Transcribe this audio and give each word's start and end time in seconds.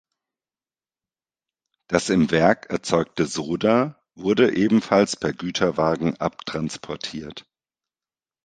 Das 1.87 2.09
im 2.09 2.31
Werk 2.31 2.71
erzeugte 2.71 3.27
Soda 3.27 4.03
wurde 4.15 4.55
ebenfalls 4.55 5.15
per 5.15 5.31
Güterwagen 5.31 6.17
abtransportiert. 6.17 7.45